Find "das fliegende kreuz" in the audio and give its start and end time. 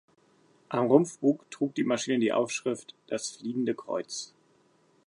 3.05-4.33